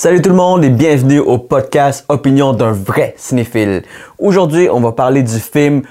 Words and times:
Salut 0.00 0.22
tout 0.22 0.30
le 0.30 0.36
monde 0.36 0.64
et 0.64 0.70
bienvenue 0.70 1.18
au 1.18 1.38
podcast 1.38 2.04
Opinion 2.08 2.52
d'un 2.52 2.70
vrai 2.70 3.14
cinéphile. 3.16 3.82
Aujourd'hui, 4.20 4.68
on 4.70 4.78
va 4.78 4.92
parler 4.92 5.24
du 5.24 5.40
film 5.40 5.82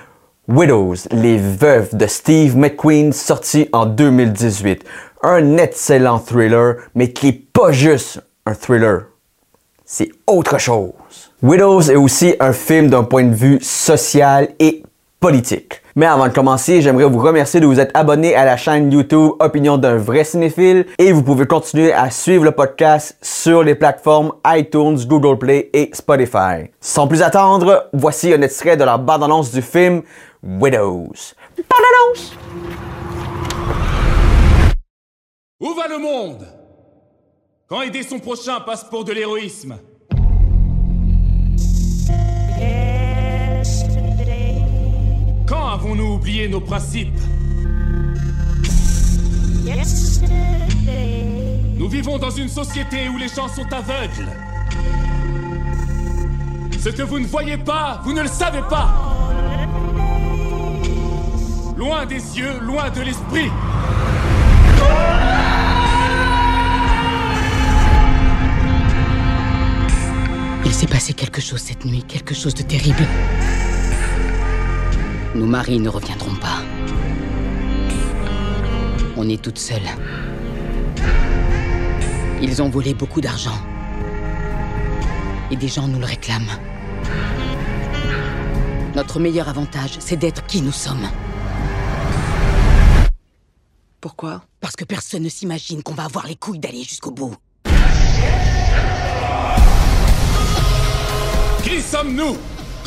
Widows, 0.48 1.10
les 1.12 1.38
veuves 1.38 1.94
de 1.94 2.08
Steve 2.08 2.56
McQueen 2.56 3.12
sorti 3.12 3.68
en 3.74 3.86
2018. 3.86 4.86
Un 5.24 5.58
excellent 5.58 6.20
thriller, 6.20 6.76
mais 6.96 7.12
qui 7.12 7.28
est 7.28 7.52
pas 7.52 7.74
juste 7.74 8.22
un 8.46 8.54
thriller. 8.54 9.08
C'est 9.84 10.08
autre 10.26 10.58
chose. 10.58 10.94
Widows 11.44 11.92
est 11.92 11.98
aussi 11.98 12.34
un 12.40 12.54
film 12.54 12.90
d'un 12.90 13.04
point 13.04 13.26
de 13.26 13.36
vue 13.36 13.60
social 13.62 14.48
et 14.60 14.84
politique. 15.20 15.82
Mais 15.98 16.06
avant 16.06 16.28
de 16.28 16.32
commencer, 16.32 16.80
j'aimerais 16.80 17.06
vous 17.06 17.18
remercier 17.18 17.60
de 17.60 17.66
vous 17.66 17.80
être 17.80 17.90
abonné 17.96 18.36
à 18.36 18.46
la 18.46 18.56
chaîne 18.56 18.92
YouTube 18.92 19.32
Opinion 19.40 19.80
d'un 19.80 19.98
vrai 19.98 20.24
cinéphile 20.24 20.86
et 21.00 21.12
vous 21.12 21.24
pouvez 21.24 21.48
continuer 21.48 21.92
à 21.92 22.12
suivre 22.12 22.44
le 22.44 22.52
podcast 22.52 23.18
sur 23.24 23.64
les 23.64 23.74
plateformes 23.74 24.32
iTunes, 24.46 25.00
Google 25.08 25.40
Play 25.40 25.72
et 25.74 25.90
Spotify. 25.94 26.70
Sans 26.80 27.08
plus 27.08 27.24
attendre, 27.24 27.90
voici 27.94 28.32
un 28.32 28.44
extrait 28.44 28.78
de 28.78 28.84
la 28.84 29.00
bande-annonce 29.00 29.52
du 29.52 29.64
film 29.64 30.04
Widows. 30.44 31.34
Bande-annonce! 31.58 32.38
Où 35.60 35.74
va 35.74 35.88
le 35.88 35.98
monde? 35.98 36.48
Quand 37.68 37.82
aider 37.82 38.04
son 38.04 38.20
prochain 38.20 38.60
passe 38.60 38.84
pour 38.84 39.04
de 39.04 39.14
l'héroïsme 39.14 39.80
avons-nous 45.78 46.16
oublié 46.16 46.48
nos 46.48 46.60
principes 46.60 47.20
Nous 51.76 51.88
vivons 51.88 52.18
dans 52.18 52.32
une 52.32 52.50
société 52.50 53.08
où 53.10 53.18
les 53.20 53.28
gens 53.28 53.48
sont 53.48 53.72
aveugles. 53.72 54.32
Ce 56.80 56.90
que 56.90 57.04
vous 57.04 57.20
ne 57.20 57.28
voyez 57.28 57.58
pas, 57.58 58.02
vous 58.04 58.14
ne 58.14 58.24
le 58.24 58.28
savez 58.28 58.64
pas. 58.68 58.88
Loin 61.78 62.08
des 62.08 62.16
yeux, 62.16 62.60
loin 62.64 62.90
de 62.90 63.02
l'esprit. 63.02 63.52
Il 70.66 70.74
s'est 70.74 70.88
passé 70.88 71.14
quelque 71.14 71.40
chose 71.40 71.62
cette 71.62 71.86
nuit, 71.86 72.04
quelque 72.08 72.34
chose 72.34 72.56
de 72.56 72.64
terrible. 72.64 73.06
Nos 75.36 75.46
maris 75.46 75.80
ne 75.80 75.90
reviendront 75.90 76.36
pas. 76.36 76.62
On 79.16 79.28
est 79.30 79.42
toutes 79.42 79.60
seules. 79.60 79.90
Ils 82.42 82.62
ont 82.62 82.70
volé 82.70 82.94
beaucoup 82.94 83.22
d'argent. 83.22 83.58
Et 85.52 85.56
des 85.56 85.68
gens 85.68 85.88
nous 85.88 86.00
le 86.00 86.06
réclament. 86.06 86.52
Notre 88.96 89.20
meilleur 89.20 89.48
avantage, 89.50 89.98
c'est 90.00 90.18
d'être 90.18 90.46
qui 90.46 90.62
nous 90.62 90.72
sommes. 90.72 91.08
Pourquoi? 94.02 94.44
Parce 94.60 94.76
que 94.76 94.86
personne 94.86 95.24
ne 95.24 95.30
s'imagine 95.30 95.84
qu'on 95.84 95.94
va 95.94 96.06
avoir 96.06 96.28
les 96.28 96.36
couilles 96.36 96.60
d'aller 96.60 96.84
jusqu'au 96.84 97.12
bout. 97.12 97.36
Qui 101.64 101.82
sommes-nous? 101.82 102.38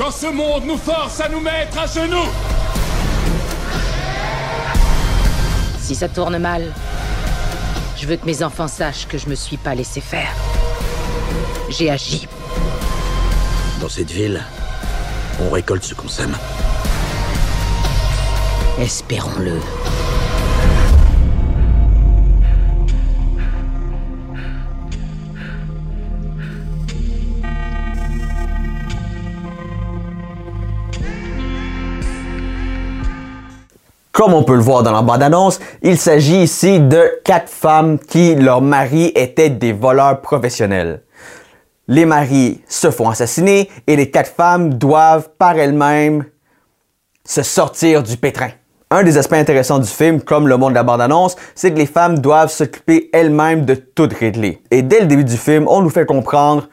Quand 0.01 0.11
ce 0.11 0.29
monde 0.29 0.65
nous 0.65 0.79
force 0.79 1.21
à 1.21 1.29
nous 1.29 1.41
mettre 1.41 1.79
à 1.79 1.87
genoux 1.87 2.31
Si 5.79 5.95
ça 5.95 6.09
tourne 6.09 6.39
mal, 6.39 6.73
je 7.99 8.07
veux 8.07 8.17
que 8.17 8.25
mes 8.25 8.43
enfants 8.43 8.67
sachent 8.67 9.07
que 9.07 9.19
je 9.19 9.29
me 9.29 9.35
suis 9.35 9.59
pas 9.59 9.75
laissé 9.75 10.01
faire. 10.01 10.33
J'ai 11.69 11.91
agi. 11.91 12.27
Dans 13.83 13.91
cette 13.91 14.11
ville, 14.11 14.43
on 15.39 15.51
récolte 15.51 15.85
ce 15.85 15.95
qu'on 15.95 16.09
sème. 16.09 16.35
Espérons-le. 18.81 19.61
Comme 34.21 34.35
on 34.35 34.43
peut 34.43 34.55
le 34.55 34.61
voir 34.61 34.83
dans 34.83 34.93
la 34.93 35.01
bande-annonce, 35.01 35.61
il 35.81 35.97
s'agit 35.97 36.43
ici 36.43 36.79
de 36.79 37.11
quatre 37.25 37.49
femmes 37.49 37.99
qui, 37.99 38.35
leurs 38.35 38.61
maris 38.61 39.13
étaient 39.15 39.49
des 39.49 39.73
voleurs 39.73 40.21
professionnels. 40.21 41.05
Les 41.89 42.05
maris 42.05 42.61
se 42.69 42.91
font 42.91 43.09
assassiner 43.09 43.71
et 43.87 43.97
les 43.97 44.11
quatre 44.11 44.31
femmes 44.31 44.75
doivent 44.75 45.31
par 45.39 45.57
elles-mêmes 45.57 46.27
se 47.25 47.43
sortir 47.43 48.03
du 48.03 48.19
pétrin. 48.19 48.51
Un 48.91 49.05
des 49.05 49.17
aspects 49.17 49.33
intéressants 49.33 49.79
du 49.79 49.89
film, 49.89 50.21
comme 50.21 50.49
le 50.49 50.59
monde 50.59 50.73
de 50.73 50.75
la 50.75 50.83
bande-annonce, 50.83 51.37
c'est 51.55 51.73
que 51.73 51.79
les 51.79 51.87
femmes 51.87 52.19
doivent 52.19 52.53
s'occuper 52.53 53.09
elles-mêmes 53.15 53.65
de 53.65 53.73
tout 53.73 54.11
régler. 54.21 54.63
Et 54.71 54.83
dès 54.83 55.01
le 55.01 55.07
début 55.07 55.25
du 55.25 55.39
film, 55.39 55.67
on 55.67 55.81
nous 55.81 55.89
fait 55.89 56.05
comprendre 56.05 56.69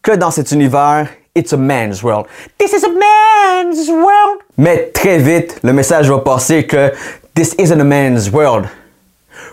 que 0.00 0.12
dans 0.12 0.30
cet 0.30 0.52
univers, 0.52 1.06
it's 1.36 1.52
a 1.52 1.56
man's 1.56 2.02
world. 2.02 2.26
This 2.58 2.72
is 2.72 2.84
a 2.84 2.88
man's 2.88 3.88
world. 3.88 4.40
Mais 4.56 4.90
très 4.92 5.18
vite, 5.18 5.60
le 5.62 5.72
message 5.72 6.08
va 6.08 6.18
passer 6.18 6.66
que 6.66 6.92
this 7.34 7.54
isn't 7.58 7.80
a 7.80 7.84
man's 7.84 8.30
world. 8.30 8.66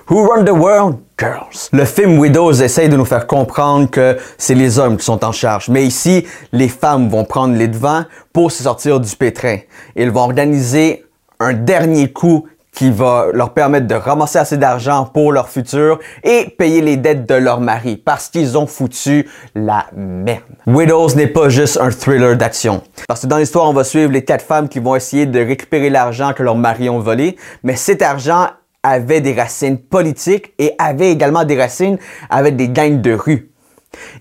Who 0.08 0.26
run 0.26 0.46
the 0.46 0.54
world? 0.54 1.00
Girls. 1.18 1.70
Le 1.72 1.86
film 1.86 2.18
Widows 2.18 2.62
essaye 2.62 2.90
de 2.90 2.98
nous 2.98 3.06
faire 3.06 3.28
comprendre 3.28 3.90
que 3.90 4.18
c'est 4.38 4.56
les 4.56 4.80
hommes 4.80 4.98
qui 4.98 5.06
sont 5.06 5.24
en 5.24 5.32
charge. 5.32 5.70
Mais 5.70 5.86
ici, 5.86 6.26
les 6.52 6.68
femmes 6.68 7.08
vont 7.08 7.24
prendre 7.24 7.56
les 7.56 7.68
devants 7.68 8.04
pour 8.34 8.52
se 8.52 8.64
sortir 8.64 9.00
du 9.00 9.16
pétrin. 9.16 9.60
Ils 9.96 10.10
vont 10.10 10.22
organiser 10.22 11.06
un 11.40 11.54
dernier 11.54 12.12
coup 12.12 12.48
qui 12.74 12.90
va 12.90 13.28
leur 13.34 13.54
permettre 13.54 13.88
de 13.88 13.96
ramasser 13.96 14.40
assez 14.40 14.58
d'argent 14.58 15.06
pour 15.06 15.32
leur 15.32 15.50
futur 15.50 16.00
et 16.24 16.50
payer 16.58 16.82
les 16.82 16.98
dettes 16.98 17.28
de 17.28 17.36
leur 17.36 17.62
mari 17.62 17.98
parce 17.98 18.30
qu'ils 18.30 18.58
ont 18.58 18.68
foutu 18.68 19.30
la 19.56 19.86
merde. 19.96 20.42
Widows 20.66 21.16
n'est 21.16 21.28
pas 21.28 21.50
juste 21.50 21.78
un 21.80 21.92
thriller 21.92 22.36
d'action. 22.36 22.82
Parce 23.08 23.22
que 23.22 23.28
dans 23.28 23.38
l'histoire, 23.38 23.70
on 23.70 23.74
va 23.74 23.84
suivre 23.84 24.12
les 24.12 24.24
quatre 24.24 24.44
femmes 24.44 24.68
qui 24.68 24.80
vont 24.80 24.96
essayer 24.96 25.26
de 25.26 25.40
récupérer 25.40 25.90
l'argent 25.90 26.34
que 26.34 26.44
leurs 26.44 26.56
maris 26.56 26.90
ont 26.90 27.00
volé, 27.00 27.38
mais 27.64 27.76
cet 27.76 28.02
argent 28.02 28.48
avait 28.82 29.22
des 29.22 29.34
racines 29.34 29.78
politiques 29.78 30.54
et 30.60 30.74
avait 30.78 31.12
également 31.12 31.46
des 31.46 31.60
racines 31.60 31.98
avec 32.30 32.56
des 32.56 32.70
gangs 32.70 33.02
de 33.02 33.14
rue. 33.14 33.52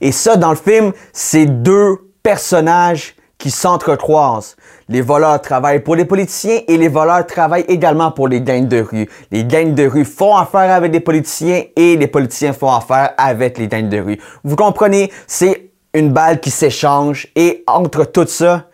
Et 0.01 0.13
ça, 0.13 0.37
dans 0.37 0.51
le 0.51 0.57
film, 0.57 0.93
c'est 1.13 1.47
deux 1.47 1.97
personnages 2.23 3.17
qui 3.43 3.51
s'entrecroisent. 3.51 4.55
Les 4.89 5.01
voleurs 5.01 5.43
travaillent 5.43 5.81
pour 5.81 5.97
les 5.97 6.05
politiciens 6.05 6.61
et 6.69 6.77
les 6.77 6.87
voleurs 6.87 7.27
travaillent 7.27 7.65
également 7.67 8.13
pour 8.13 8.29
les 8.29 8.41
gangs 8.41 8.69
de 8.69 8.81
rue. 8.81 9.09
Les 9.33 9.45
gangs 9.45 9.75
de 9.75 9.85
rue 9.85 10.05
font 10.05 10.37
affaire 10.37 10.71
avec 10.71 10.93
les 10.93 11.01
politiciens 11.01 11.65
et 11.75 11.97
les 11.97 12.07
politiciens 12.07 12.53
font 12.53 12.73
affaire 12.73 13.15
avec 13.19 13.59
les 13.59 13.67
gangs 13.67 13.89
de 13.89 13.99
rue. 13.99 14.21
Vous 14.45 14.55
comprenez, 14.55 15.11
c'est 15.27 15.71
une 15.93 16.13
balle 16.13 16.39
qui 16.39 16.53
s'échange 16.53 17.27
et 17.35 17.65
entre 17.67 18.05
tout 18.05 18.29
ça, 18.29 18.67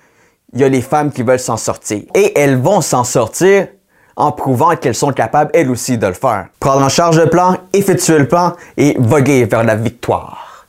il 0.52 0.60
y 0.60 0.64
a 0.64 0.68
les 0.68 0.82
femmes 0.82 1.12
qui 1.12 1.22
veulent 1.22 1.38
s'en 1.38 1.56
sortir. 1.56 2.02
Et 2.14 2.38
elles 2.38 2.58
vont 2.58 2.82
s'en 2.82 3.04
sortir 3.04 3.68
en 4.16 4.32
prouvant 4.32 4.76
qu'elles 4.76 4.94
sont 4.94 5.12
capables 5.12 5.50
elles 5.54 5.70
aussi 5.70 5.96
de 5.96 6.06
le 6.06 6.12
faire. 6.12 6.48
Prendre 6.60 6.84
en 6.84 6.90
charge 6.90 7.18
le 7.18 7.30
plan, 7.30 7.56
effectuer 7.72 8.18
le 8.18 8.28
plan 8.28 8.52
et 8.76 8.96
voguer 8.98 9.46
vers 9.46 9.64
la 9.64 9.76
victoire. 9.76 10.66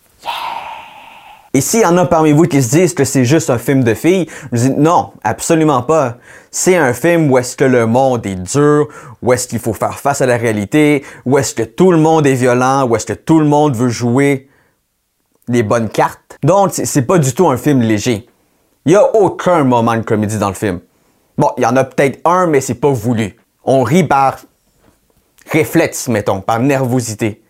Et 1.53 1.61
s'il 1.61 1.81
y 1.81 1.85
en 1.85 1.97
a 1.97 2.05
parmi 2.05 2.31
vous 2.31 2.43
qui 2.43 2.61
se 2.61 2.69
disent 2.69 2.93
que 2.93 3.03
c'est 3.03 3.25
juste 3.25 3.49
un 3.49 3.57
film 3.57 3.83
de 3.83 3.93
filles, 3.93 4.27
je 4.51 4.67
dis 4.67 4.73
non, 4.77 5.11
absolument 5.23 5.81
pas. 5.81 6.17
C'est 6.51 6.75
un 6.75 6.93
film 6.93 7.31
où 7.31 7.37
est-ce 7.37 7.57
que 7.57 7.63
le 7.63 7.87
monde 7.87 8.25
est 8.25 8.35
dur, 8.35 8.87
où 9.21 9.33
est-ce 9.33 9.47
qu'il 9.47 9.59
faut 9.59 9.73
faire 9.73 9.97
face 9.99 10.21
à 10.21 10.25
la 10.27 10.37
réalité, 10.37 11.03
où 11.25 11.37
est-ce 11.37 11.55
que 11.55 11.63
tout 11.63 11.91
le 11.91 11.97
monde 11.97 12.27
est 12.27 12.35
violent, 12.35 12.87
où 12.87 12.95
est-ce 12.95 13.05
que 13.05 13.13
tout 13.13 13.39
le 13.39 13.45
monde 13.45 13.75
veut 13.75 13.89
jouer 13.89 14.49
les 15.49 15.63
bonnes 15.63 15.89
cartes. 15.89 16.37
Donc, 16.43 16.71
c'est 16.71 17.01
pas 17.01 17.17
du 17.17 17.33
tout 17.33 17.49
un 17.49 17.57
film 17.57 17.81
léger. 17.81 18.27
Il 18.85 18.93
y 18.93 18.95
a 18.95 19.15
aucun 19.15 19.63
moment 19.63 19.95
de 19.95 20.01
comédie 20.01 20.37
dans 20.37 20.47
le 20.47 20.53
film. 20.53 20.79
Bon, 21.37 21.51
il 21.57 21.63
y 21.63 21.65
en 21.65 21.75
a 21.75 21.83
peut-être 21.83 22.19
un, 22.25 22.47
mais 22.47 22.61
c'est 22.61 22.75
pas 22.75 22.91
voulu. 22.91 23.35
On 23.63 23.83
rit 23.83 24.03
par 24.03 24.37
réflexe, 25.51 26.07
mettons, 26.07 26.41
par 26.41 26.59
nervosité. 26.59 27.41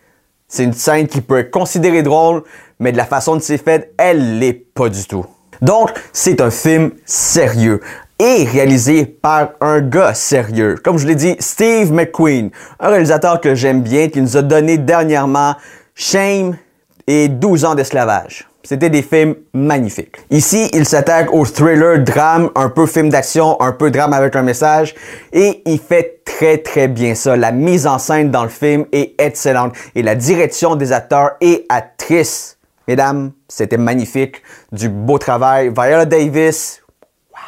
C'est 0.50 0.64
une 0.64 0.72
scène 0.72 1.06
qui 1.06 1.20
peut 1.20 1.38
être 1.38 1.52
considérée 1.52 2.02
drôle, 2.02 2.42
mais 2.80 2.90
de 2.90 2.96
la 2.96 3.04
façon 3.04 3.34
dont 3.34 3.40
c'est 3.40 3.56
fait, 3.56 3.94
elle 3.96 4.40
l'est 4.40 4.52
pas 4.52 4.88
du 4.88 5.06
tout. 5.06 5.24
Donc, 5.62 5.92
c'est 6.12 6.40
un 6.40 6.50
film 6.50 6.90
sérieux 7.06 7.80
et 8.18 8.44
réalisé 8.44 9.06
par 9.06 9.50
un 9.60 9.80
gars 9.80 10.12
sérieux. 10.12 10.74
Comme 10.82 10.98
je 10.98 11.06
l'ai 11.06 11.14
dit, 11.14 11.36
Steve 11.38 11.92
McQueen, 11.92 12.50
un 12.80 12.88
réalisateur 12.88 13.40
que 13.40 13.54
j'aime 13.54 13.82
bien, 13.82 14.08
qui 14.08 14.20
nous 14.20 14.36
a 14.36 14.42
donné 14.42 14.76
dernièrement 14.76 15.54
Shame 15.94 16.56
et 17.06 17.28
12 17.28 17.64
ans 17.64 17.74
d'esclavage. 17.76 18.49
C'était 18.62 18.90
des 18.90 19.02
films 19.02 19.36
magnifiques. 19.54 20.16
Ici, 20.30 20.68
il 20.74 20.86
s'attaque 20.86 21.32
au 21.32 21.44
thriller, 21.46 21.98
drame, 22.04 22.50
un 22.54 22.68
peu 22.68 22.86
film 22.86 23.08
d'action, 23.08 23.60
un 23.60 23.72
peu 23.72 23.90
drame 23.90 24.12
avec 24.12 24.36
un 24.36 24.42
message, 24.42 24.94
et 25.32 25.62
il 25.64 25.78
fait 25.78 26.22
très 26.24 26.58
très 26.58 26.86
bien 26.86 27.14
ça. 27.14 27.36
La 27.36 27.52
mise 27.52 27.86
en 27.86 27.98
scène 27.98 28.30
dans 28.30 28.42
le 28.42 28.50
film 28.50 28.84
est 28.92 29.20
excellente, 29.20 29.74
et 29.94 30.02
la 30.02 30.14
direction 30.14 30.76
des 30.76 30.92
acteurs 30.92 31.32
et 31.40 31.64
actrices 31.68 32.58
Mesdames, 32.90 33.30
c'était 33.46 33.76
magnifique. 33.76 34.42
Du 34.72 34.88
beau 34.88 35.16
travail. 35.16 35.68
Viola 35.68 36.06
Davis, 36.06 36.82
wow! 37.30 37.38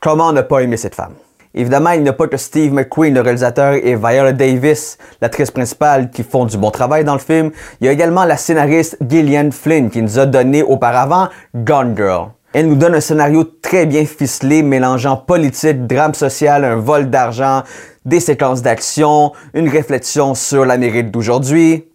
Comment 0.00 0.32
ne 0.32 0.40
pas 0.40 0.58
aimer 0.60 0.76
cette 0.76 0.96
femme? 0.96 1.14
Évidemment, 1.54 1.90
il 1.90 2.02
n'y 2.02 2.08
a 2.08 2.12
pas 2.12 2.28
que 2.28 2.36
Steve 2.36 2.72
McQueen, 2.72 3.14
le 3.14 3.22
réalisateur, 3.22 3.74
et 3.74 3.96
Viola 3.96 4.32
Davis, 4.32 4.98
l'actrice 5.20 5.50
principale, 5.50 6.10
qui 6.10 6.22
font 6.22 6.44
du 6.44 6.56
bon 6.56 6.70
travail 6.70 7.04
dans 7.04 7.14
le 7.14 7.20
film. 7.20 7.50
Il 7.80 7.86
y 7.86 7.88
a 7.88 7.92
également 7.92 8.24
la 8.24 8.36
scénariste 8.36 8.96
Gillian 9.06 9.50
Flynn, 9.50 9.90
qui 9.90 10.00
nous 10.00 10.18
a 10.18 10.26
donné 10.26 10.62
auparavant 10.62 11.28
Gone 11.54 11.96
Girl. 11.96 12.28
Elle 12.52 12.66
nous 12.66 12.76
donne 12.76 12.94
un 12.94 13.00
scénario 13.00 13.44
très 13.44 13.86
bien 13.86 14.04
ficelé, 14.04 14.62
mélangeant 14.62 15.16
politique, 15.16 15.86
drame 15.86 16.14
social, 16.14 16.64
un 16.64 16.76
vol 16.76 17.08
d'argent, 17.08 17.62
des 18.04 18.20
séquences 18.20 18.62
d'action, 18.62 19.32
une 19.54 19.68
réflexion 19.68 20.34
sur 20.34 20.64
l'Amérique 20.64 21.10
d'aujourd'hui, 21.10 21.86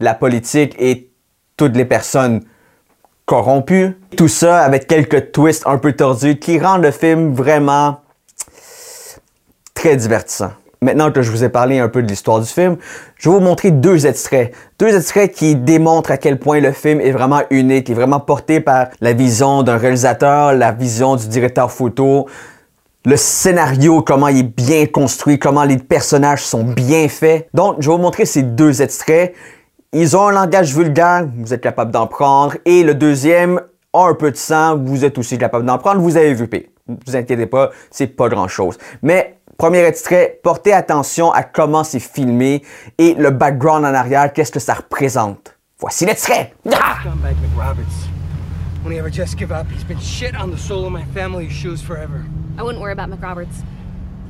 la 0.00 0.14
politique 0.14 0.74
et 0.78 1.10
toutes 1.56 1.76
les 1.76 1.84
personnes 1.84 2.42
corrompues. 3.24 3.96
Tout 4.16 4.28
ça 4.28 4.62
avec 4.62 4.88
quelques 4.88 5.30
twists 5.30 5.64
un 5.66 5.78
peu 5.78 5.92
tordus 5.92 6.38
qui 6.38 6.58
rendent 6.58 6.82
le 6.82 6.90
film 6.90 7.32
vraiment 7.32 8.00
très 9.80 9.96
divertissant. 9.96 10.50
Maintenant 10.82 11.10
que 11.10 11.22
je 11.22 11.30
vous 11.30 11.42
ai 11.42 11.48
parlé 11.48 11.78
un 11.78 11.88
peu 11.88 12.02
de 12.02 12.06
l'histoire 12.06 12.38
du 12.38 12.46
film, 12.46 12.76
je 13.16 13.30
vais 13.30 13.34
vous 13.34 13.40
montrer 13.40 13.70
deux 13.70 14.06
extraits. 14.06 14.52
Deux 14.78 14.94
extraits 14.94 15.32
qui 15.32 15.56
démontrent 15.56 16.10
à 16.10 16.18
quel 16.18 16.38
point 16.38 16.60
le 16.60 16.72
film 16.72 17.00
est 17.00 17.12
vraiment 17.12 17.40
unique, 17.48 17.88
est 17.88 17.94
vraiment 17.94 18.20
porté 18.20 18.60
par 18.60 18.88
la 19.00 19.14
vision 19.14 19.62
d'un 19.62 19.78
réalisateur, 19.78 20.52
la 20.52 20.72
vision 20.72 21.16
du 21.16 21.28
directeur 21.28 21.72
photo, 21.72 22.26
le 23.06 23.16
scénario, 23.16 24.02
comment 24.02 24.28
il 24.28 24.40
est 24.40 24.42
bien 24.42 24.84
construit, 24.84 25.38
comment 25.38 25.64
les 25.64 25.78
personnages 25.78 26.44
sont 26.44 26.62
bien 26.62 27.08
faits. 27.08 27.48
Donc, 27.54 27.76
je 27.78 27.88
vais 27.88 27.96
vous 27.96 28.02
montrer 28.02 28.26
ces 28.26 28.42
deux 28.42 28.82
extraits. 28.82 29.34
Ils 29.94 30.14
ont 30.14 30.28
un 30.28 30.32
langage 30.32 30.74
vulgaire, 30.74 31.26
vous 31.38 31.54
êtes 31.54 31.62
capable 31.62 31.90
d'en 31.90 32.06
prendre. 32.06 32.54
Et 32.66 32.82
le 32.82 32.94
deuxième 32.94 33.62
a 33.94 34.04
un 34.04 34.14
peu 34.14 34.30
de 34.30 34.36
sang, 34.36 34.76
vous 34.76 35.06
êtes 35.06 35.16
aussi 35.16 35.38
capable 35.38 35.64
d'en 35.64 35.78
prendre. 35.78 36.02
Vous 36.02 36.18
avez 36.18 36.34
vu 36.34 36.48
P. 36.48 36.70
Vous 37.06 37.16
inquiétez 37.16 37.46
pas, 37.46 37.70
c'est 37.90 38.08
pas 38.08 38.28
grand 38.28 38.48
chose. 38.48 38.76
Mais 39.02 39.39
Premier 39.60 39.80
extrait, 39.80 40.40
portez 40.42 40.72
attention 40.72 41.32
à 41.32 41.42
comment 41.42 41.84
c'est 41.84 42.00
filmé 42.00 42.62
et 42.96 43.12
le 43.12 43.28
background 43.28 43.84
en 43.84 43.92
arrière, 43.92 44.32
qu'est-ce 44.32 44.50
que 44.50 44.58
ça 44.58 44.72
représente. 44.72 45.54
Voici 45.78 46.06
l'extrait. 46.06 46.54
Ah! 46.72 46.96
He 48.88 48.96
ever 48.96 49.10
just 49.10 49.36
give 49.36 49.52
up? 49.52 49.66
He's 49.70 49.84
been 49.84 50.00
shit 50.00 50.34
on 50.34 50.50
the 50.50 50.56
sole 50.56 50.86
of 50.86 50.92
my 50.92 51.04
family's 51.12 51.52
shoes 51.52 51.82
forever. 51.82 52.24
I 52.56 52.62
wouldn't 52.62 52.80
worry 52.80 52.92
about 52.92 53.10
McRoberts. 53.10 53.62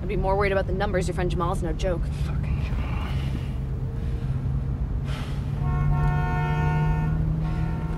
I'd 0.02 0.08
be 0.08 0.16
more 0.16 0.36
worried 0.36 0.50
about 0.50 0.66
the 0.66 0.72
numbers 0.72 1.06
your 1.06 1.14
friend 1.14 1.30
Jamal's 1.30 1.62
no 1.62 1.72
joke. 1.74 2.02
Fucking 2.26 2.64
Jamal. 2.66 3.06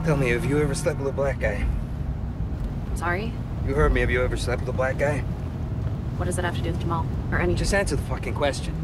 Tell 0.04 0.18
me, 0.18 0.28
have 0.32 0.44
you 0.44 0.60
ever 0.60 0.74
slept 0.74 0.98
with 0.98 1.08
a 1.08 1.12
black 1.12 1.40
guy? 1.40 1.64
Sorry? 2.94 3.32
You 3.66 3.72
heard 3.72 3.94
me. 3.94 4.02
Have 4.02 4.10
you 4.10 4.22
ever 4.22 4.36
slept 4.36 4.60
with 4.60 4.68
a 4.68 4.76
black 4.76 4.98
guy? 4.98 5.24
What 6.16 6.26
does 6.26 6.36
that 6.36 6.44
have 6.44 6.56
to 6.56 6.62
do 6.62 6.70
with 6.70 6.80
Jamal? 6.80 7.06
Or 7.30 7.38
any 7.38 7.54
Just 7.54 7.74
answer 7.74 7.96
the 7.96 8.02
fucking 8.02 8.34
question. 8.34 8.74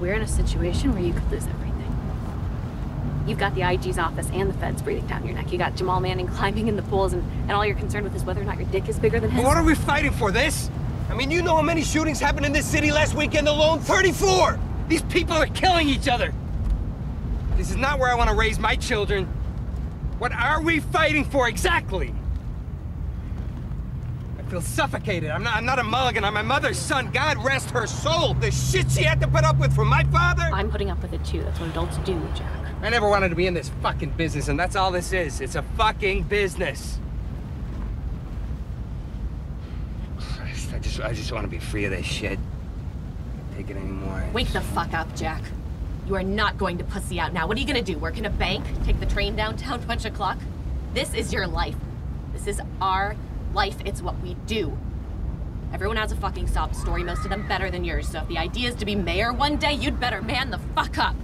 We're 0.00 0.14
in 0.14 0.22
a 0.22 0.28
situation 0.28 0.92
where 0.92 1.02
you 1.02 1.12
could 1.12 1.30
lose 1.30 1.46
everything. 1.46 1.66
You've 3.26 3.38
got 3.38 3.54
the 3.54 3.62
IG's 3.62 3.98
office 3.98 4.28
and 4.32 4.48
the 4.48 4.54
feds 4.54 4.82
breathing 4.82 5.06
down 5.06 5.26
your 5.26 5.34
neck. 5.34 5.50
You 5.50 5.58
got 5.58 5.74
Jamal 5.74 6.00
Manning 6.00 6.28
climbing 6.36 6.68
in 6.68 6.76
the 6.76 6.82
pools, 6.82 7.12
and, 7.12 7.22
and 7.42 7.52
all 7.52 7.66
you're 7.66 7.76
concerned 7.76 8.04
with 8.04 8.14
is 8.14 8.24
whether 8.24 8.40
or 8.40 8.44
not 8.44 8.56
your 8.56 8.68
dick 8.68 8.88
is 8.88 8.98
bigger 8.98 9.18
than 9.18 9.30
his. 9.30 9.44
What 9.44 9.56
are 9.56 9.64
we 9.64 9.74
fighting 9.74 10.12
for? 10.12 10.30
This? 10.30 10.70
I 11.08 11.14
mean, 11.14 11.30
you 11.30 11.42
know 11.42 11.56
how 11.56 11.62
many 11.62 11.82
shootings 11.82 12.20
happened 12.20 12.46
in 12.46 12.52
this 12.52 12.66
city 12.66 12.92
last 12.92 13.14
weekend 13.14 13.48
alone? 13.48 13.80
34! 13.80 14.58
These 14.88 15.02
people 15.02 15.34
are 15.34 15.46
killing 15.46 15.88
each 15.88 16.08
other! 16.08 16.32
This 17.56 17.70
is 17.70 17.76
not 17.76 17.98
where 17.98 18.10
I 18.10 18.14
want 18.14 18.28
to 18.28 18.36
raise 18.36 18.58
my 18.58 18.76
children. 18.76 19.24
What 20.18 20.32
are 20.32 20.60
we 20.62 20.80
fighting 20.80 21.24
for 21.24 21.48
exactly? 21.48 22.12
I 24.46 24.48
feel 24.48 24.60
suffocated. 24.60 25.30
I'm 25.30 25.42
not, 25.42 25.56
I'm 25.56 25.66
not 25.66 25.80
a 25.80 25.82
mulligan. 25.82 26.22
I'm 26.22 26.34
my 26.34 26.42
mother's 26.42 26.78
son. 26.78 27.10
God 27.10 27.42
rest 27.44 27.70
her 27.70 27.84
soul. 27.86 28.34
The 28.34 28.52
shit 28.52 28.88
she 28.92 29.02
had 29.02 29.20
to 29.20 29.26
put 29.26 29.42
up 29.42 29.58
with 29.58 29.74
from 29.74 29.88
my 29.88 30.04
father. 30.04 30.48
I'm 30.52 30.70
putting 30.70 30.88
up 30.88 31.02
with 31.02 31.12
it 31.12 31.24
too. 31.24 31.42
That's 31.42 31.58
what 31.58 31.70
adults 31.70 31.96
do, 31.98 32.20
Jack. 32.36 32.52
I 32.80 32.88
never 32.88 33.08
wanted 33.08 33.30
to 33.30 33.34
be 33.34 33.48
in 33.48 33.54
this 33.54 33.70
fucking 33.82 34.10
business, 34.10 34.46
and 34.46 34.58
that's 34.58 34.76
all 34.76 34.92
this 34.92 35.12
is. 35.12 35.40
It's 35.40 35.56
a 35.56 35.62
fucking 35.62 36.24
business. 36.24 37.00
Christ, 40.16 40.72
I 40.72 40.78
just, 40.78 41.00
I 41.00 41.12
just 41.12 41.32
want 41.32 41.42
to 41.42 41.50
be 41.50 41.58
free 41.58 41.84
of 41.84 41.90
this 41.90 42.06
shit. 42.06 42.38
Can't 42.38 43.56
take 43.56 43.70
it 43.70 43.76
anymore. 43.76 44.28
Wake 44.32 44.52
the 44.52 44.60
fuck 44.60 44.94
up, 44.94 45.12
Jack. 45.16 45.42
You 46.06 46.14
are 46.14 46.22
not 46.22 46.56
going 46.56 46.78
to 46.78 46.84
pussy 46.84 47.18
out 47.18 47.32
now. 47.32 47.48
What 47.48 47.56
are 47.56 47.60
you 47.60 47.66
gonna 47.66 47.82
do? 47.82 47.98
Work 47.98 48.16
in 48.16 48.26
a 48.26 48.30
bank? 48.30 48.64
Take 48.84 49.00
the 49.00 49.06
train 49.06 49.34
downtown, 49.34 49.82
punch 49.88 50.04
a 50.04 50.10
clock? 50.10 50.38
This 50.94 51.14
is 51.14 51.32
your 51.32 51.48
life. 51.48 51.74
This 52.32 52.46
is 52.46 52.60
our 52.80 53.16
life. 53.56 53.78
It's 53.84 54.02
what 54.02 54.20
we 54.20 54.34
do. 54.46 54.78
Everyone 55.72 55.96
has 55.96 56.12
a 56.12 56.16
fucking 56.16 56.46
sob 56.46 56.74
story, 56.74 57.02
most 57.02 57.24
of 57.24 57.30
them 57.30 57.48
better 57.48 57.70
than 57.70 57.84
yours. 57.84 58.06
So 58.06 58.20
if 58.20 58.28
the 58.28 58.38
idea 58.38 58.68
is 58.68 58.74
to 58.76 58.84
be 58.84 58.94
mayor 58.94 59.32
one 59.32 59.56
day, 59.56 59.72
you'd 59.72 59.98
better 59.98 60.22
man 60.22 60.50
the 60.50 60.58
fuck 60.76 60.98
up. 60.98 61.16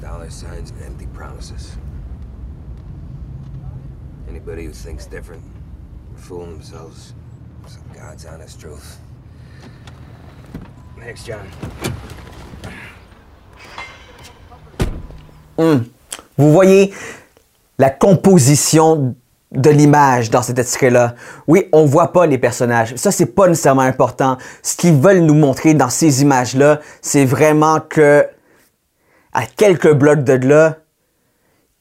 Dollar 0.00 0.30
signs 0.30 0.70
and 0.70 0.82
empty 0.82 1.06
promises. 1.14 1.76
Anybody 4.28 4.64
who 4.64 4.72
thinks 4.72 5.06
different, 5.06 5.44
fooling 6.16 6.52
themselves. 6.52 7.12
It's 7.64 7.76
God's 7.94 8.26
honest 8.26 8.58
truth. 8.58 8.98
Thanks, 10.98 11.24
John. 11.24 11.48
Vous 15.58 16.52
voyez 16.52 16.92
la 17.78 17.90
composition 17.90 19.14
de 19.52 19.70
l'image 19.70 20.30
dans 20.30 20.42
cet 20.42 20.58
extrait-là. 20.58 21.14
Oui, 21.46 21.68
on 21.72 21.84
voit 21.84 22.12
pas 22.12 22.26
les 22.26 22.38
personnages. 22.38 22.94
Ça, 22.96 23.10
c'est 23.10 23.26
pas 23.26 23.48
nécessairement 23.48 23.82
important. 23.82 24.38
Ce 24.62 24.76
qu'ils 24.76 24.94
veulent 24.94 25.20
nous 25.20 25.34
montrer 25.34 25.74
dans 25.74 25.90
ces 25.90 26.22
images-là, 26.22 26.80
c'est 27.02 27.24
vraiment 27.24 27.80
que 27.80 28.26
à 29.32 29.46
quelques 29.46 29.92
blocs 29.92 30.24
de 30.24 30.34
là, 30.46 30.76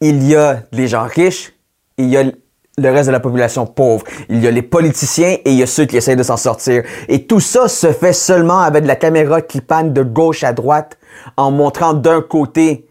il 0.01 0.27
y 0.27 0.35
a 0.35 0.63
les 0.71 0.87
gens 0.87 1.03
riches, 1.03 1.53
il 1.97 2.07
y 2.07 2.17
a 2.17 2.23
le 2.23 2.89
reste 2.89 3.07
de 3.07 3.11
la 3.11 3.19
population 3.19 3.65
pauvre. 3.65 4.05
Il 4.29 4.41
y 4.43 4.47
a 4.47 4.51
les 4.51 4.61
politiciens 4.61 5.37
et 5.45 5.51
il 5.51 5.55
y 5.55 5.63
a 5.63 5.67
ceux 5.67 5.85
qui 5.85 5.97
essayent 5.97 6.15
de 6.15 6.23
s'en 6.23 6.37
sortir. 6.37 6.83
Et 7.07 7.25
tout 7.25 7.39
ça 7.39 7.67
se 7.67 7.91
fait 7.91 8.13
seulement 8.13 8.59
avec 8.59 8.83
de 8.83 8.87
la 8.87 8.95
caméra 8.95 9.41
qui 9.41 9.61
panne 9.61 9.93
de 9.93 10.03
gauche 10.03 10.43
à 10.43 10.53
droite 10.53 10.97
en 11.37 11.51
montrant 11.51 11.93
d'un 11.93 12.21
côté 12.21 12.87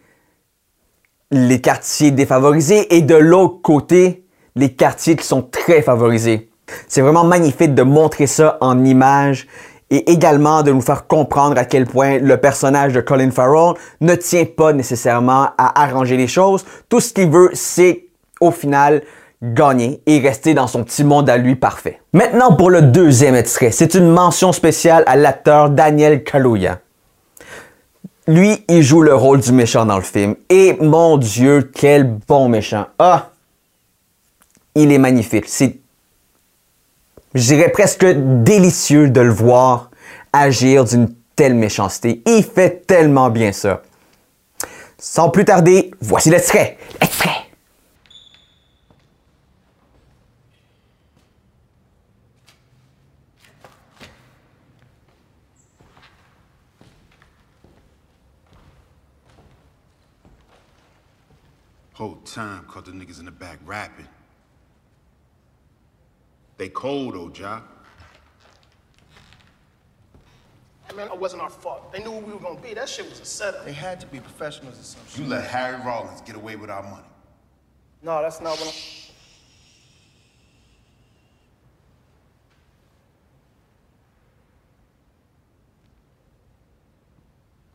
les 1.31 1.61
quartiers 1.61 2.11
défavorisés 2.11 2.97
et 2.97 3.03
de 3.03 3.15
l'autre 3.15 3.63
côté 3.63 4.25
les 4.57 4.73
quartiers 4.73 5.17
qui 5.17 5.27
sont 5.27 5.43
très 5.43 5.83
favorisés. 5.83 6.51
C'est 6.89 7.01
vraiment 7.01 7.25
magnifique 7.25 7.75
de 7.75 7.83
montrer 7.83 8.27
ça 8.27 8.59
en 8.61 8.85
images 8.85 9.47
et 9.91 10.11
également 10.11 10.63
de 10.63 10.71
nous 10.71 10.81
faire 10.81 11.07
comprendre 11.07 11.59
à 11.59 11.65
quel 11.65 11.87
point 11.87 12.19
le 12.19 12.37
personnage 12.37 12.93
de 12.93 13.01
Colin 13.01 13.31
Farrell 13.31 13.75
ne 14.01 14.15
tient 14.15 14.45
pas 14.45 14.73
nécessairement 14.73 15.49
à 15.59 15.83
arranger 15.83 16.17
les 16.17 16.29
choses. 16.29 16.65
Tout 16.89 17.01
ce 17.01 17.13
qu'il 17.13 17.29
veut, 17.29 17.51
c'est 17.55 18.07
au 18.41 18.51
final 18.51 19.03
gagner 19.43 20.03
et 20.07 20.19
rester 20.19 20.55
dans 20.55 20.67
son 20.67 20.85
petit 20.85 21.03
monde 21.03 21.29
à 21.31 21.37
lui 21.37 21.57
parfait. 21.57 22.01
Maintenant 22.13 22.55
pour 22.55 22.71
le 22.71 22.83
deuxième 22.83 23.35
extrait, 23.35 23.71
c'est 23.71 23.95
une 23.95 24.09
mention 24.09 24.53
spéciale 24.53 25.03
à 25.07 25.17
l'acteur 25.17 25.71
Daniel 25.71 26.23
Kaluuya. 26.23 26.81
Lui, 28.27 28.65
il 28.69 28.83
joue 28.83 29.03
le 29.03 29.15
rôle 29.15 29.41
du 29.41 29.53
méchant 29.53 29.85
dans 29.87 29.97
le 29.97 30.03
film. 30.03 30.37
Et 30.49 30.77
mon 30.81 31.17
Dieu, 31.17 31.71
quel 31.75 32.05
bon 32.05 32.49
méchant. 32.49 32.87
Ah! 32.99 33.31
Il 34.75 34.93
est 34.93 34.99
magnifique. 34.99 35.45
C'est, 35.49 35.79
je 37.35 37.43
dirais 37.43 37.71
presque 37.71 38.07
délicieux 38.07 39.09
de 39.11 39.21
le 39.21 39.33
voir 39.33 39.91
agir 40.33 40.85
d'une 40.85 41.13
telle 41.35 41.55
méchanceté. 41.55 42.23
Il 42.27 42.45
fait 42.45 42.87
tellement 42.87 43.31
bien 43.31 43.53
ça. 43.53 43.83
Sans 44.99 45.31
plus 45.31 45.45
tarder, 45.45 45.91
voici 46.01 46.31
l'extrait. 46.31 46.79
L'extrait! 47.01 47.50
Whole 62.01 62.17
time 62.25 62.65
caught 62.65 62.87
the 62.87 62.93
niggas 62.93 63.19
in 63.19 63.27
the 63.27 63.31
back 63.31 63.59
rapping. 63.67 64.09
They 66.57 66.71
cold, 66.71 67.15
old 67.15 67.35
job. 67.35 67.63
Hey 70.89 70.97
man, 70.97 71.09
it 71.09 71.19
wasn't 71.19 71.43
our 71.43 71.51
fault. 71.51 71.93
They 71.93 71.99
knew 71.99 72.11
who 72.11 72.21
we 72.21 72.33
were 72.33 72.39
gonna 72.39 72.59
be. 72.59 72.73
That 72.73 72.89
shit 72.89 73.07
was 73.07 73.21
a 73.21 73.27
setup. 73.27 73.67
They 73.67 73.75
had 73.75 74.01
to 74.01 74.07
be 74.07 74.19
professionals 74.19 74.81
or 74.81 74.83
something. 74.83 75.25
You 75.25 75.29
let 75.29 75.47
Harry 75.51 75.77
Rollins 75.85 76.23
get 76.23 76.37
away 76.37 76.57
with 76.57 76.71
our 76.71 76.83
money. 76.83 77.05
No, 78.03 78.23
that's 78.23 78.41
not 78.41 78.57
what 78.59 78.69
I'm... 78.69 78.75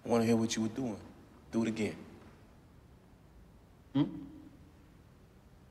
I 0.03 0.09
want 0.09 0.23
to 0.23 0.25
hear 0.25 0.35
what 0.35 0.55
you 0.55 0.63
were 0.63 0.69
doing. 0.69 0.97
Do 1.51 1.61
it 1.61 1.67
again. 1.67 1.95
Hmm? 3.95 4.03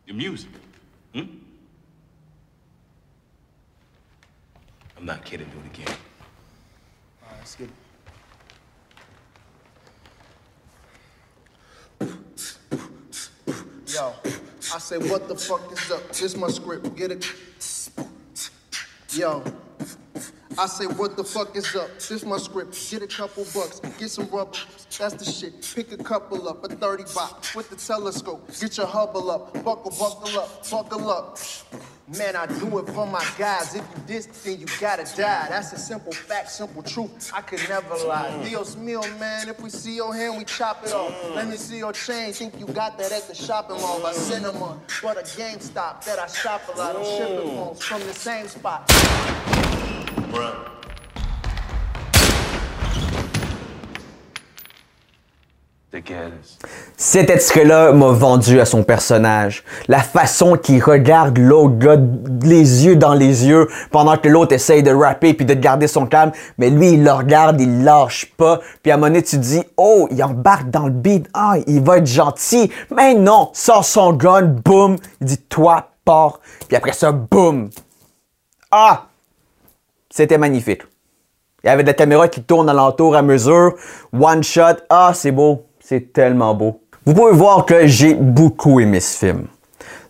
Your 0.06 0.16
music. 0.16 0.48
Hmm? 1.12 1.24
I'm 4.96 5.04
not 5.04 5.22
kidding. 5.26 5.46
Do 5.46 5.58
it 5.58 5.78
again. 5.78 5.96
All 7.22 7.28
right, 7.28 7.38
let's 7.38 7.54
get. 7.54 7.68
Yo, 13.94 14.14
I 14.74 14.78
say, 14.78 14.96
what 14.96 15.28
the 15.28 15.36
fuck 15.36 15.70
is 15.70 15.90
up? 15.90 16.08
This 16.08 16.34
my 16.34 16.48
script. 16.48 16.96
Get 16.96 17.12
it? 17.12 17.30
Yo. 19.10 19.44
I 20.56 20.66
say, 20.66 20.86
what 20.86 21.18
the 21.18 21.24
fuck 21.24 21.54
is 21.56 21.76
up? 21.76 21.90
This 21.98 22.24
my 22.24 22.38
script. 22.38 22.90
Get 22.90 23.02
a 23.02 23.06
couple 23.06 23.44
bucks. 23.54 23.80
Get 23.98 24.08
some 24.08 24.30
rubber. 24.30 24.56
That's 24.98 25.14
the 25.14 25.24
shit. 25.24 25.74
Pick 25.74 25.92
a 25.92 26.02
couple 26.02 26.48
up. 26.48 26.64
A 26.64 26.68
30 26.68 27.04
box 27.14 27.54
with 27.54 27.70
the 27.70 27.76
telescope. 27.76 28.48
Get 28.60 28.76
your 28.76 28.86
hubble 28.86 29.30
up. 29.30 29.52
Buckle, 29.64 29.90
buckle 29.90 30.38
up. 30.38 30.70
Buckle 30.70 31.10
up. 31.10 31.38
Man, 32.18 32.36
I 32.36 32.44
do 32.46 32.78
it 32.78 32.86
for 32.90 33.06
my 33.06 33.26
guys. 33.38 33.74
If 33.74 33.82
you 33.82 34.02
diss, 34.06 34.26
then 34.26 34.60
you 34.60 34.66
gotta 34.78 35.04
die. 35.16 35.46
That's 35.48 35.72
a 35.72 35.78
simple 35.78 36.12
fact, 36.12 36.50
simple 36.50 36.82
truth. 36.82 37.30
I 37.34 37.40
could 37.40 37.66
never 37.66 37.96
lie. 38.06 38.28
Mm. 38.28 38.44
Dios 38.44 38.76
mío, 38.76 39.02
man. 39.18 39.48
If 39.48 39.62
we 39.62 39.70
see 39.70 39.96
your 39.96 40.14
hand, 40.14 40.36
we 40.36 40.44
chop 40.44 40.84
it 40.84 40.92
off. 40.92 41.12
Mm. 41.22 41.34
Let 41.34 41.48
me 41.48 41.56
see 41.56 41.78
your 41.78 41.94
chain. 41.94 42.34
Think 42.34 42.60
you 42.60 42.66
got 42.66 42.98
that 42.98 43.10
at 43.10 43.26
the 43.26 43.34
shopping 43.34 43.80
mall 43.80 44.00
by 44.00 44.12
mm. 44.12 44.16
cinema. 44.16 44.78
But 45.02 45.16
a 45.16 45.22
GameStop 45.22 46.04
that 46.04 46.18
I 46.18 46.26
shop 46.26 46.60
a 46.74 46.78
lot 46.78 46.94
on 46.94 47.04
shipping 47.04 47.56
phones 47.56 47.82
from 47.82 48.00
the 48.00 48.12
same 48.12 48.48
spot. 48.48 48.86
Bruh. 48.88 50.73
Cet 56.96 57.30
extrait-là 57.30 57.92
m'a 57.92 58.08
vendu 58.08 58.60
à 58.60 58.64
son 58.64 58.82
personnage. 58.82 59.64
La 59.88 60.00
façon 60.00 60.56
qu'il 60.56 60.82
regarde 60.82 61.38
l'autre 61.38 61.78
gars 61.78 61.98
les 62.42 62.86
yeux 62.86 62.96
dans 62.96 63.14
les 63.14 63.46
yeux 63.46 63.68
pendant 63.90 64.16
que 64.16 64.28
l'autre 64.28 64.54
essaye 64.54 64.82
de 64.82 64.92
rapper 64.92 65.34
puis 65.34 65.46
de 65.46 65.54
garder 65.54 65.86
son 65.86 66.06
calme, 66.06 66.32
mais 66.58 66.70
lui 66.70 66.92
il 66.92 67.04
le 67.04 67.12
regarde, 67.12 67.60
il 67.60 67.84
lâche 67.84 68.32
pas. 68.36 68.60
Puis 68.82 68.90
à 68.90 68.94
un 68.94 68.98
moment 68.98 69.08
donné 69.08 69.22
tu 69.22 69.38
dis 69.38 69.62
"Oh, 69.76 70.08
il 70.10 70.22
embarque 70.22 70.70
dans 70.70 70.86
le 70.86 70.92
beat, 70.92 71.28
ah, 71.34 71.54
il 71.66 71.82
va 71.82 71.98
être 71.98 72.06
gentil." 72.06 72.70
Mais 72.90 73.14
non, 73.14 73.50
sort 73.52 73.84
son 73.84 74.12
gun, 74.12 74.42
boum, 74.42 74.96
il 75.20 75.26
dit 75.26 75.38
"Toi, 75.38 75.90
pars." 76.04 76.40
Puis 76.66 76.76
après 76.76 76.92
ça, 76.92 77.12
boum. 77.12 77.70
Ah! 78.70 79.06
C'était 80.10 80.38
magnifique. 80.38 80.82
Il 81.62 81.68
y 81.68 81.70
avait 81.70 81.82
de 81.82 81.88
la 81.88 81.94
caméra 81.94 82.28
qui 82.28 82.42
tourne 82.42 82.68
alentour 82.68 83.16
à 83.16 83.22
mesure. 83.22 83.74
One 84.12 84.42
shot. 84.42 84.76
Ah, 84.90 85.12
c'est 85.14 85.32
beau. 85.32 85.64
C'est 85.86 86.14
tellement 86.14 86.54
beau. 86.54 86.80
Vous 87.04 87.12
pouvez 87.12 87.32
voir 87.32 87.66
que 87.66 87.86
j'ai 87.86 88.14
beaucoup 88.14 88.80
aimé 88.80 89.00
ce 89.00 89.18
film. 89.18 89.48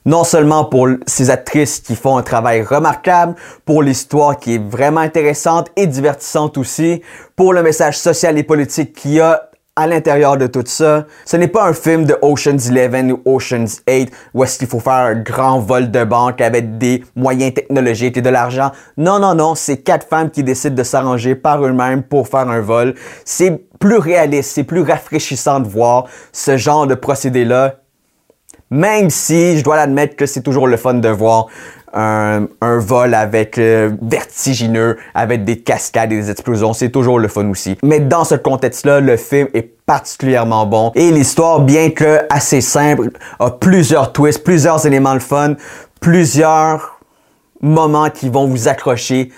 Non 0.07 0.23
seulement 0.23 0.65
pour 0.65 0.87
ces 1.05 1.31
actrices 1.31 1.81
qui 1.81 1.97
font 1.97 2.17
un 2.17 2.23
travail 2.23 2.63
remarquable, 2.63 3.35
pour 3.65 3.83
l'histoire 3.83 4.39
qui 4.39 4.55
est 4.55 4.63
vraiment 4.63 5.01
intéressante 5.01 5.73
et 5.75 5.89
divertissante 5.89 6.59
aussi, 6.59 7.03
pour 7.35 7.53
le 7.53 7.65
message 7.65 7.99
social 7.99 8.39
et 8.39 8.45
politique 8.45 8.93
qu'il 8.93 9.15
y 9.15 9.21
a 9.21 9.51
à 9.77 9.89
l'intérieur 9.89 10.37
de 10.37 10.47
tout 10.47 10.63
ça. 10.67 11.07
Ce 11.25 11.37
n'est 11.37 11.49
pas 11.49 11.65
un 11.65 11.73
film 11.73 12.05
de 12.05 12.17
Ocean's 12.23 12.71
11 12.71 13.13
ou 13.13 13.23
Ocean's 13.25 13.83
8 13.89 14.13
où 14.33 14.45
est-ce 14.45 14.59
qu'il 14.59 14.69
faut 14.69 14.79
faire 14.79 14.93
un 14.93 15.15
grand 15.15 15.59
vol 15.59 15.91
de 15.91 16.05
banque 16.05 16.41
avec 16.41 16.79
des 16.79 17.05
moyens 17.17 17.55
technologiques 17.55 18.17
et 18.17 18.23
de 18.23 18.31
l'argent. 18.31 18.71
Non, 18.97 19.19
non, 19.19 19.35
non, 19.35 19.55
c'est 19.55 19.79
quatre 19.79 20.07
femmes 20.07 20.31
qui 20.31 20.45
décident 20.45 20.77
de 20.77 20.83
s'arranger 20.85 21.35
par 21.35 21.65
eux-mêmes 21.65 22.05
pour 22.05 22.29
faire 22.29 22.49
un 22.49 22.61
vol. 22.61 22.95
C'est 23.25 23.65
plus 23.81 23.97
réaliste, 23.97 24.53
c'est 24.53 24.65
plus 24.65 24.83
rafraîchissant 24.83 25.59
de 25.59 25.67
voir 25.67 26.05
ce 26.33 26.57
genre 26.57 26.87
de 26.87 26.95
procédé-là. 26.95 27.81
Même 28.71 29.11
si, 29.11 29.59
je 29.59 29.65
dois 29.65 29.77
l'admettre 29.77 30.17
que 30.17 30.27
c'est 30.27 30.43
toujours 30.43 30.69
le 30.69 30.77
fun 30.77 30.95
de 30.95 31.09
voir 31.09 31.49
un, 31.95 32.47
vol 32.61 33.15
avec 33.15 33.59
vertigineux, 33.59 34.99
avec 35.15 35.45
des 35.45 35.61
cascades 35.61 36.13
et 36.13 36.17
des 36.17 36.31
explosions, 36.31 36.73
c'est 36.73 36.91
toujours 36.91 37.19
le 37.19 37.29
fun 37.29 37.49
aussi. 37.49 37.77
Mais 37.83 38.01
dans 38.01 38.25
ce 38.25 38.35
contexte-là, 38.35 39.01
le 39.01 39.17
film 39.17 39.49
est 39.55 39.75
particulièrement 39.87 40.67
bon 40.67 40.93
et 40.95 41.11
l'histoire, 41.11 41.61
bien 41.61 41.91
que 41.91 42.21
assez 42.31 42.61
simple, 42.61 43.11
a 43.39 43.51
plusieurs 43.51 44.13
twists, 44.13 44.43
plusieurs 44.43 44.87
éléments 44.87 45.15
de 45.15 45.21
fun, 45.21 45.55
plusieurs 46.01 47.01
moments 47.61 48.11
qui 48.11 48.29
vont 48.29 48.47
vous 48.47 48.69
accrocher 48.69 49.31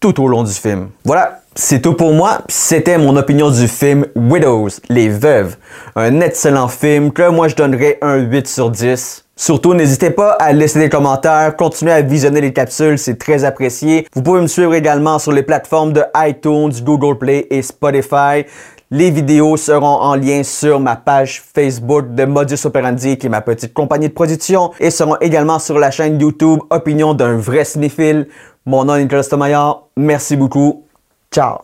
tout 0.00 0.22
au 0.22 0.28
long 0.28 0.42
du 0.42 0.52
film. 0.52 0.90
Voilà, 1.04 1.42
c'est 1.54 1.80
tout 1.80 1.94
pour 1.94 2.12
moi. 2.12 2.42
C'était 2.48 2.98
mon 2.98 3.16
opinion 3.16 3.50
du 3.50 3.68
film 3.68 4.06
Widows, 4.16 4.68
Les 4.88 5.08
Veuves. 5.08 5.56
Un 5.96 6.20
excellent 6.20 6.68
film 6.68 7.12
que 7.12 7.28
moi 7.28 7.48
je 7.48 7.54
donnerais 7.54 7.98
un 8.02 8.16
8 8.16 8.48
sur 8.48 8.70
10. 8.70 9.21
Surtout, 9.34 9.74
n'hésitez 9.74 10.10
pas 10.10 10.32
à 10.32 10.52
laisser 10.52 10.78
des 10.78 10.88
commentaires, 10.88 11.56
continuez 11.56 11.92
à 11.92 12.02
visionner 12.02 12.40
les 12.40 12.52
capsules, 12.52 12.98
c'est 12.98 13.16
très 13.16 13.44
apprécié. 13.44 14.06
Vous 14.14 14.22
pouvez 14.22 14.40
me 14.40 14.46
suivre 14.46 14.74
également 14.74 15.18
sur 15.18 15.32
les 15.32 15.42
plateformes 15.42 15.92
de 15.92 16.02
iTunes, 16.16 16.72
Google 16.82 17.18
Play 17.18 17.46
et 17.50 17.62
Spotify. 17.62 18.44
Les 18.90 19.10
vidéos 19.10 19.56
seront 19.56 19.86
en 19.86 20.16
lien 20.16 20.42
sur 20.42 20.78
ma 20.78 20.96
page 20.96 21.42
Facebook 21.54 22.14
de 22.14 22.26
Modus 22.26 22.66
Operandi, 22.66 23.16
qui 23.16 23.26
est 23.26 23.30
ma 23.30 23.40
petite 23.40 23.72
compagnie 23.72 24.08
de 24.08 24.12
production, 24.12 24.70
et 24.78 24.90
seront 24.90 25.16
également 25.22 25.58
sur 25.58 25.78
la 25.78 25.90
chaîne 25.90 26.20
YouTube 26.20 26.60
Opinion 26.68 27.14
d'un 27.14 27.38
vrai 27.38 27.64
cinéphile. 27.64 28.28
Mon 28.66 28.84
nom 28.84 28.96
est 28.96 29.02
Nicolas 29.02 29.24
Tomaillard. 29.24 29.84
Merci 29.96 30.36
beaucoup. 30.36 30.84
Ciao. 31.32 31.56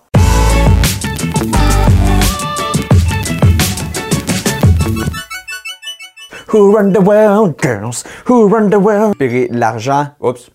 Who 6.48 6.72
run 6.74 6.92
the 6.92 7.00
world, 7.00 7.56
girls? 7.60 8.04
Who 8.26 8.48
run 8.48 8.70
the 8.70 8.80
world? 8.80 9.14
Récupérer 9.18 9.48
l'argent. 9.52 10.08
Oups. 10.20 10.50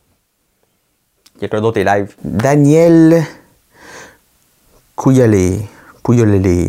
Quelqu'un 1.40 1.62
d'autre 1.62 1.80
est 1.80 1.84
live. 1.84 2.16
Daniel 2.24 3.24
Couillalé. 4.96 5.68
Couillalé. 6.02 6.62